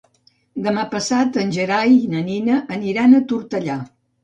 Demà 0.67 0.85
passat 0.93 1.37
en 1.43 1.53
Gerai 1.59 1.95
i 1.99 2.09
na 2.15 2.25
Nina 2.31 2.59
aniran 2.79 3.17
a 3.17 3.23
Tortellà. 3.33 3.81